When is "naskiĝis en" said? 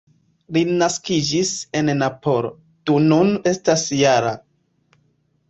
0.77-1.91